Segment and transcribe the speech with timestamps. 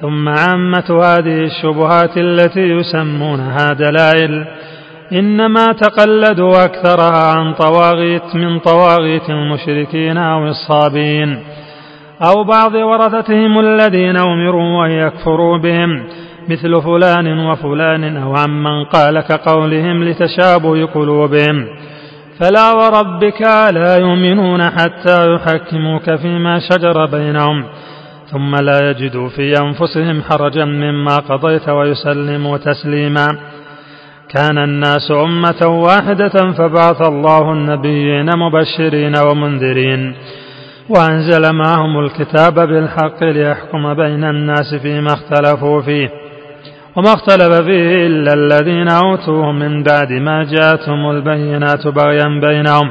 [0.00, 4.46] ثم عامة هذه الشبهات التي يسمونها دلائل
[5.12, 11.38] إنما تقلدوا أكثرها عن طواغيت من طواغيت المشركين أو الصابين
[12.22, 16.04] أو بعض ورثتهم الذين أمروا أن يكفروا بهم
[16.48, 21.66] مثل فلان وفلان أو عمن قال كقولهم لتشابه قلوبهم.
[22.40, 23.42] فلا وربك
[23.72, 27.64] لا يؤمنون حتى يحكموك فيما شجر بينهم.
[28.32, 33.28] ثم لا يجدوا في أنفسهم حرجا مما قضيت ويسلموا تسليما.
[34.28, 40.14] كان الناس أمة واحدة فبعث الله النبيين مبشرين ومنذرين.
[40.88, 46.08] وأنزل معهم الكتاب بالحق ليحكم بين الناس فيما اختلفوا فيه.
[46.96, 52.90] وما اختلف فيه إلا الذين أوتوه من بعد ما جاءتهم البينات بغيا بينهم.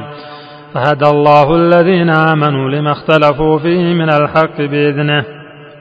[0.74, 5.24] فهدى الله الذين آمنوا لما اختلفوا فيه من الحق بإذنه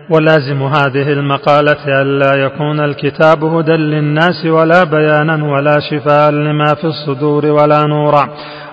[0.09, 7.45] ولازم هذه المقالة ألا يكون الكتاب هدى للناس ولا بيانا ولا شفاء لما في الصدور
[7.45, 8.29] ولا نورا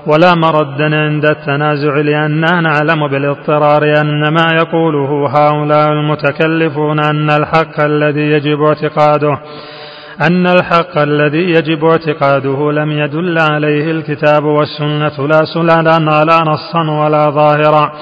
[0.06, 8.20] ولا مردا عند التنازع لأننا نعلم بالاضطرار أن ما يقوله هؤلاء المتكلفون أن الحق الذي
[8.20, 9.38] يجب اعتقاده.
[10.22, 17.30] أن الحق الذي يجب اعتقاده لم يدل عليه الكتاب والسنة لا سلالا ولا نصا ولا
[17.30, 17.92] ظاهرا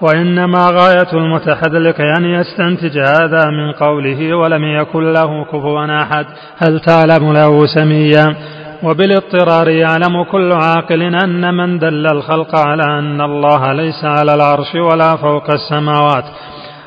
[0.00, 6.26] وإنما غاية المتحذلق أن يستنتج هذا من قوله ولم يكن له كفوا أحد.
[6.58, 8.36] هل تعلم له سميا؟
[8.82, 15.16] وبالاضطرار يعلم كل عاقل أن من دل الخلق على أن الله ليس على العرش ولا
[15.16, 16.24] فوق السماوات.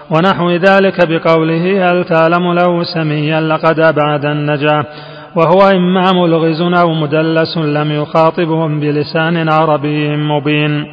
[0.09, 4.85] ونحو ذلك بقوله هل تعلم له سميا لقد أبعد النجاة؟
[5.35, 10.85] وهو إما ملغز أو مدلس لم يخاطبهم بلسان عربي مبين.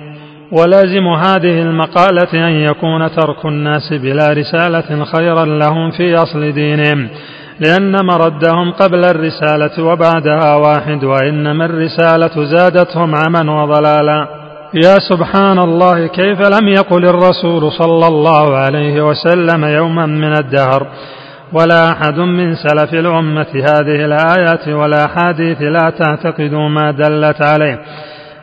[0.53, 7.09] ولازم هذه المقالة أن يكون ترك الناس بلا رسالة خيرا لهم في أصل دينهم
[7.61, 14.44] لأن مردهم قبل الرسالة وبعدها واحد وإنما الرسالة زادتهم عما وضلالا.
[14.75, 20.87] يا سبحان الله كيف لم يقل الرسول صلى الله عليه وسلم يوما من الدهر؟
[21.53, 27.79] ولا أحد من سلف الأمة هذه الآيات ولا حديث لا تعتقدوا ما دلت عليه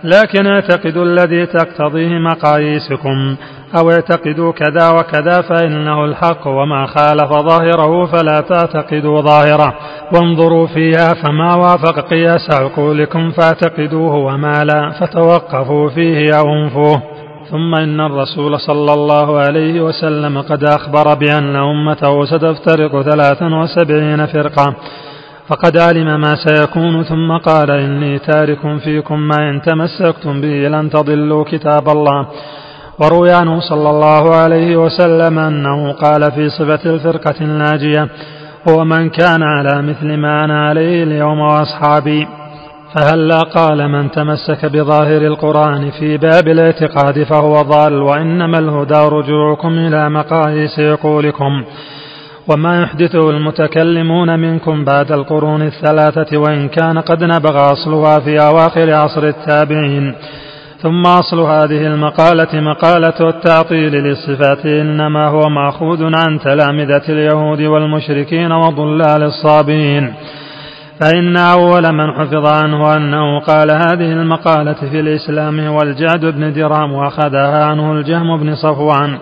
[0.04, 3.36] لكن اعتقدوا الذي تقتضيه مقاييسكم.
[3.78, 9.74] أو اعتقدوا كذا وكذا فإنه الحق وما خالف ظاهره فلا تعتقدوا ظاهره.
[10.14, 17.02] وانظروا فيها فما وافق قياس عقولكم فاعتقدوه وما لا فتوقفوا فيه أو انفوه.
[17.52, 24.76] ثم إن الرسول صلى الله عليه وسلم قد أخبر بأن أمته ستفترق ثلاثا وسبعين فرقة.
[25.48, 31.44] فقد علم ما سيكون ثم قال إني تارك فيكم ما إن تمسكتم به لن تضلوا
[31.44, 32.28] كتاب الله.
[33.02, 38.08] وروي عنه صلى الله عليه وسلم أنه قال في صفة الفرقة الناجية
[38.70, 42.28] هو من كان على مثل ما أنا عليه اليوم وأصحابي.
[42.96, 50.10] فهلا قال من تمسك بظاهر القرآن في باب الاعتقاد فهو ضال وإنما الهدى رجوعكم إلى
[50.10, 51.64] مقاييس عقولكم
[52.48, 59.24] وما يحدثه المتكلمون منكم بعد القرون الثلاثة وإن كان قد نبغ أصلها في أواخر عصر
[59.24, 60.16] التابعين.
[60.82, 69.24] ثم أصل هذه المقالة مقالة التعطيل للصفات إنما هو مأخوذ عن تلامذة اليهود والمشركين وضلال
[69.24, 70.14] الصابين.
[71.00, 76.92] فإن أول من حفظ عنه أنه قال هذه المقالة في الإسلام هو الجعد بن درام
[76.94, 79.18] وأخذها عنه الجهم بن صفوان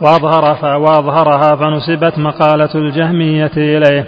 [0.00, 4.06] وأظهر وأظهرها فنسبت مقالة الجهمية إليه.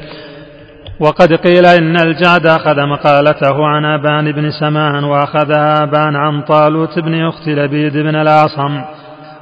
[1.00, 7.25] وقد قيل إن الجعد أخذ مقالته عن أبان بن سمان وأخذها أبان عن طالوت بن
[7.25, 8.81] أخت لبيد بن الأعصم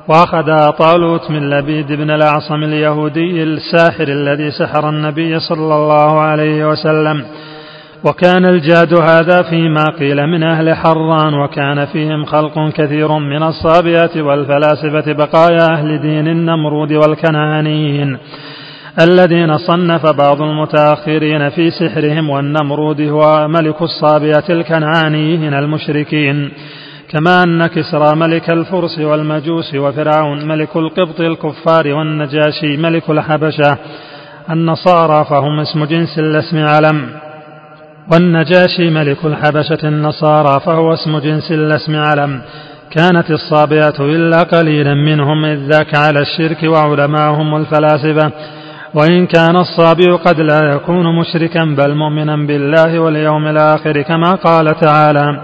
[0.09, 7.25] وأخذها طالوت من لبيد بن الأعصم اليهودي الساحر الذي سحر النبي صلى الله عليه وسلم.
[8.05, 15.13] وكان الجاد هذا فيما قيل من أهل حران وكان فيهم خلق كثير من الصابئة والفلاسفة
[15.13, 18.19] بقايا أهل دين النمرود والكنعانيين.
[19.01, 26.51] الذين صنف بعض المتأخرين في سحرهم والنمرود هو ملك الصابئة الكنعانيين المشركين
[27.11, 33.79] كما أن كسرى ملك الفرس والمجوس وفرعون ملك القبط الكفار والنجاشي ملك الحبشة
[34.51, 37.09] النصارى فهم اسم جنس لا اسم علم
[38.13, 42.43] والنجاشي ملك الحبشة النصارى فهو اسم جنس لا اسم علم
[42.91, 48.33] كانت الصابئة إلا قليلا منهم إذ ذاك على الشرك وعلماؤهم الفلاسفة
[48.95, 55.41] وإن كان الصابئ قد لا يكون مشركا بل مؤمنا بالله واليوم الآخر كما قال تعالى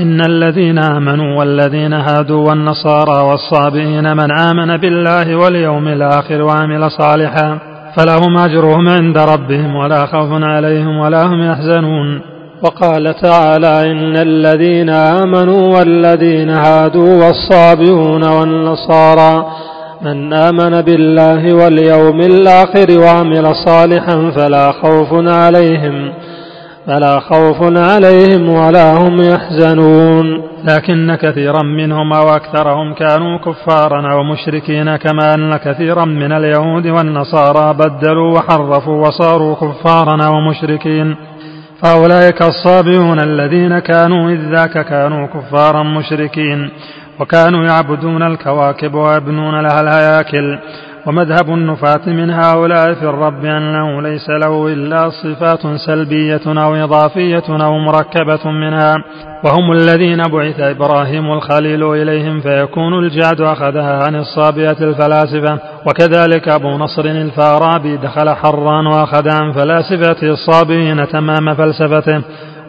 [0.00, 7.58] إن الذين آمنوا والذين هادوا والنصارى والصابئين من آمن بالله واليوم الآخر وعمل صالحا
[7.96, 12.20] فلهم أجرهم عند ربهم ولا خوف عليهم ولا هم يحزنون.
[12.62, 19.46] وقال تعالى إن الذين آمنوا والذين هادوا والصابئون والنصارى
[20.02, 26.12] من آمن بالله واليوم الآخر وعمل صالحا فلا خوف عليهم
[26.86, 30.42] فلا خوف عليهم ولا هم يحزنون.
[30.64, 37.74] لكن كثيرا منهم أو أكثرهم كانوا كفارا أو مشركين كما أن كثيرا من اليهود والنصارى
[37.74, 41.16] بدلوا وحرفوا وصاروا كفارا أو مشركين.
[41.82, 46.70] فأولئك الصابئون الذين كانوا إذ ذاك كانوا كفارا مشركين.
[47.22, 50.58] وكانوا يعبدون الكواكب ويبنون لها الهياكل
[51.06, 57.78] ومذهب النفاة من هؤلاء في الرب أنه ليس له إلا صفات سلبية أو إضافية أو
[57.78, 58.94] مركبة منها.
[59.44, 65.58] وهم الذين بعث إبراهيم الخليل إليهم فيكون الجعد أخذها عن الصابية الفلاسفة.
[65.86, 72.22] وكذلك أبو نصر الفارابي دخل حران وأخذ عن فلاسفة الصابئين تمام فلسفته.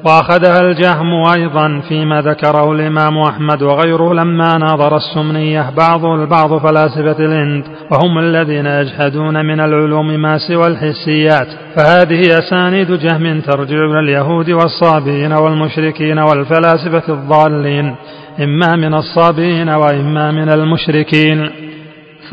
[0.05, 7.63] وأخذها الجهم أيضا فيما ذكره الإمام أحمد وغيره لما ناظر السمنية بعض البعض فلاسفة الهند
[7.91, 11.47] وهم الذين يجحدون من العلوم ما سوى الحسيات.
[11.75, 17.95] فهذه أسانيد جهم ترجع إلى اليهود والصابئين والمشركين والفلاسفة الضالين
[18.43, 21.62] إما من الصابئين وإما من المشركين.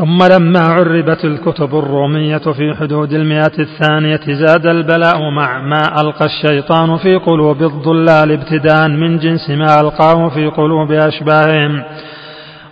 [0.00, 6.96] ثم لما عربت الكتب الرومية في حدود المئة الثانية زاد البلاء مع ما ألقى الشيطان
[6.96, 11.82] في قلوب الضلال ابتداء من جنس ما ألقاه في قلوب أشباههم.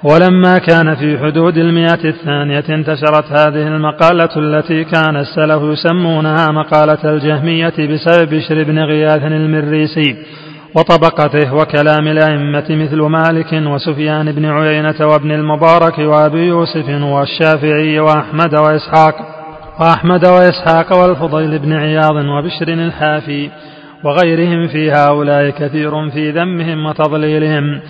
[0.04, 7.74] ولما كان في حدود المئة الثانية انتشرت هذه المقالة التي كان السلف يسمونها مقالة الجهمية
[7.78, 10.16] بسبب بشر بن غياث المريسي.
[10.74, 19.14] وطبقته وكلام الأئمة مثل مالك وسفيان بن عيينة وابن المبارك وأبي يوسف والشافعي وأحمد وإسحاق
[19.80, 23.50] وأحمد وإسحاق والفضيل بن عياض وبشر الحافي
[24.04, 27.80] وغيرهم في هؤلاء كثير في ذمهم وتضليلهم.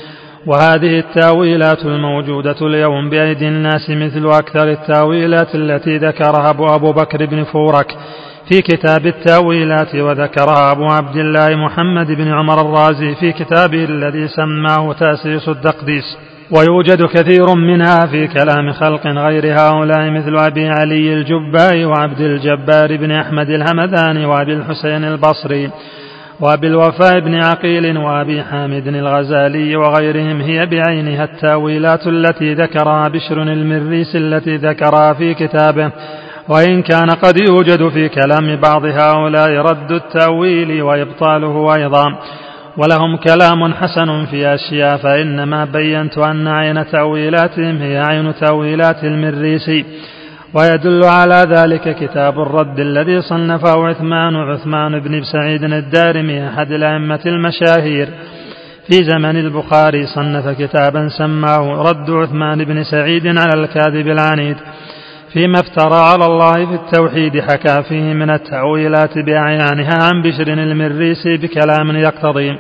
[0.46, 7.96] وهذه التأويلات الموجودة اليوم بأيدي الناس مثل أكثر التأويلات التي ذكرها أبو بكر بن فورك
[8.48, 14.92] في كتاب التأويلات وذكرها أبو عبد الله محمد بن عمر الرازي في كتابه الذي سماه
[14.92, 16.18] تأسيس الدقديس
[16.50, 23.10] ويوجد كثير منها في كلام خلق غير هؤلاء مثل أبي علي الجبائي وعبد الجبار بن
[23.10, 25.70] أحمد الهمداني وأبي الحسين البصري
[26.40, 34.16] وأبي الوفاء بن عقيل وأبي حامد الغزالي وغيرهم هي بعينها التأويلات التي ذكرها بشر المريس
[34.16, 35.92] التي ذكرها في كتابه.
[36.48, 42.18] وإن كان قد يوجد في كلام بعض هؤلاء رد التأويل وإبطاله أيضا.
[42.76, 49.84] ولهم كلام حسن في أشياء فإنما بينت أن عين تأويلاتهم هي عين تأويلات المريسي
[50.54, 58.08] ويدل على ذلك كتاب الرد الذي صنفه عثمان عثمان بن سعيد الدارمي أحد الأئمة المشاهير.
[58.86, 64.56] في زمن البخاري صنف كتابا سماه رد عثمان بن سعيد على الكاذب العنيد.
[65.32, 71.96] فيما افترى على الله في التوحيد حكى فيه من التأويلات بأعيانها عن بشر المريسي بكلام
[71.96, 72.58] يقتضي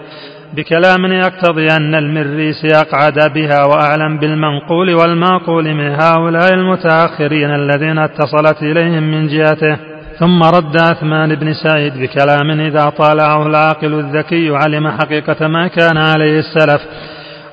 [0.56, 9.02] بكلام يقتضي أن المريسي أقعد بها وأعلم بالمنقول والمعقول من هؤلاء المتأخرين الذين اتصلت إليهم
[9.02, 9.76] من جهته.
[10.18, 16.38] ثم رد عثمان بن سعيد بكلام إذا طالعه العاقل الذكي علم حقيقة ما كان عليه
[16.38, 16.82] السلف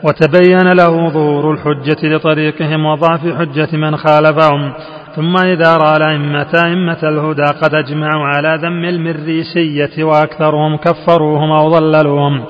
[0.04, 4.74] وتبين له ظهور الحجة لطريقهم وضعف حجة من خالفهم.
[5.16, 12.46] ثم إذا رأى الأئمة أئمة الهدى قد أجمعوا على ذم المريسية وأكثرهم كفروهم أو ضللوهم.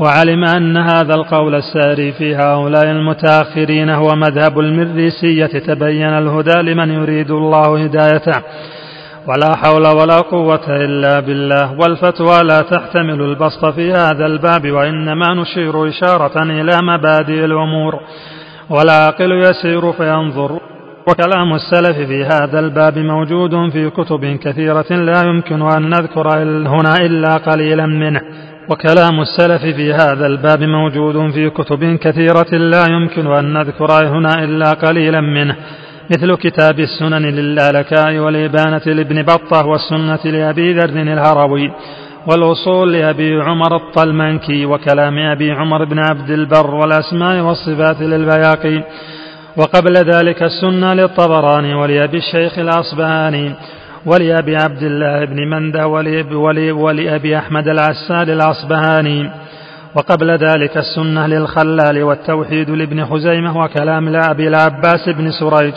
[0.00, 7.30] وعلم أن هذا القول الساري في هؤلاء المتأخرين هو مذهب المريسية تبين الهدى لمن يريد
[7.30, 8.42] الله هدايته.
[9.28, 11.72] ولا حول ولا قوة إلا بالله.
[11.72, 18.00] والفتوى لا تحتمل البسط في هذا الباب وإنما نشير إشارة إلى مبادئ الأمور.
[18.70, 20.71] والعاقل يسير فينظر
[21.08, 26.28] وكلام السلف في هذا الباب موجود في كتب كثيرة لا يمكن أن نذكر
[26.68, 28.20] هنا إلا قليلا منه.
[28.70, 34.72] وكلام السلف في هذا الباب موجود في كتب كثيرة لا يمكن أن نذكر هنا إلا
[34.72, 35.56] قليلا منه.
[36.10, 41.72] مثل كتاب السنن للآلكاء والإبانة لابن بطة والسنة لأبي ذر الهروي
[42.26, 48.82] والأصول لأبي عمر الطلمنكي وكلام أبي عمر بن عبد البر والأسماء والصفات للبياقي.
[49.56, 53.52] وقبل ذلك السنة للطبراني ولأبي الشيخ الأصبهاني
[54.06, 55.86] ولأبي عبد الله بن منده
[56.72, 59.30] ولأبي أحمد العسال الأصبهاني
[59.96, 65.74] وقبل ذلك السنة للخلال والتوحيد لابن خزيمة وكلام لأبي العباس بن سريج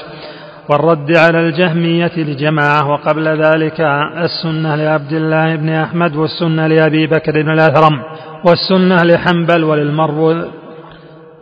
[0.70, 3.82] والرد على الجهمية لجماعة وقبل ذلك
[4.24, 8.02] السنة لعبد الله بن أحمد والسنة لأبي بكر بن الأثرم
[8.46, 10.46] والسنة لحنبل وللمروذ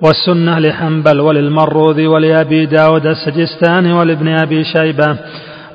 [0.02, 5.18] والسنة لحنبل وللمروذي ولأبي داود السجستاني ولابن أبي شيبة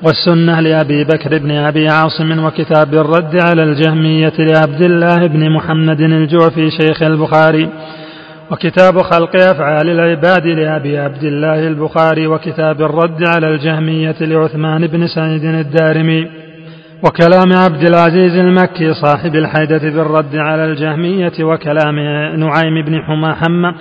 [0.02, 6.70] والسنة لأبي بكر بن أبي عاصم وكتاب الرد على الجهمية لعبد الله بن محمد الجعفي
[6.70, 7.68] شيخ البخاري
[8.50, 15.44] وكتاب خلق أفعال العباد لأبي عبد الله البخاري وكتاب الرد على الجهمية لعثمان بن سعيد
[15.44, 16.26] الدارمي
[17.04, 21.98] وكلام عبد العزيز المكي صاحب الحيدة بالرد على الجهمية وكلام
[22.40, 23.74] نعيم بن حمى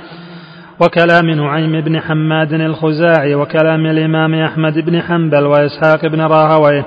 [0.82, 6.86] وكلام نعيم بن حماد الخزاعي وكلام الإمام أحمد بن حنبل وإسحاق بن راهويه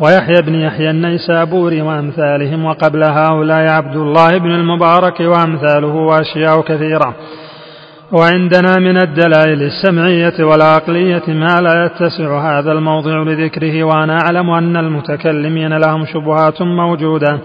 [0.00, 7.14] ويحيى بن يحيى النيسابوري وأمثالهم وقبل هؤلاء عبد الله بن المبارك وأمثاله وأشياء كثيرة.
[8.12, 15.78] وعندنا من الدلائل السمعية والعقلية ما لا يتسع هذا الموضع لذكره وأنا أعلم أن المتكلمين
[15.78, 17.38] لهم شبهات موجودة.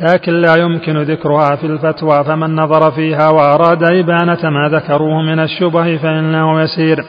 [0.00, 5.96] لكن لا يمكن ذكرها في الفتوى فمن نظر فيها وأراد إبانة ما ذكروه من الشبه
[5.96, 7.04] فإنه يسير.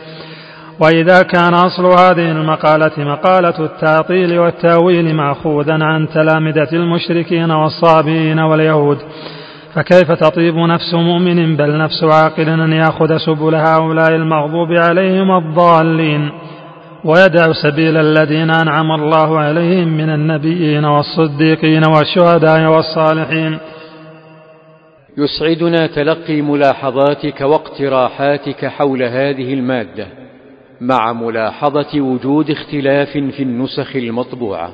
[0.79, 8.97] وإذا كان أصل هذه المقالة مقالة التعطيل والتأويل مأخوذا عن تلامذة المشركين والصابئين واليهود.
[9.75, 16.31] فكيف تطيب نفس مؤمن بل نفس عاقل أن يأخذ سبل هؤلاء المغضوب عليهم الضالين؟
[17.05, 23.57] ويدع سبيل الذين أنعم الله عليهم من النبيين والصديقين والشهداء والصالحين.
[25.17, 30.07] يسعدنا تلقي ملاحظاتك واقتراحاتك حول هذه المادة
[30.81, 34.71] مع ملاحظة وجود اختلاف في النسخ المطبوعة.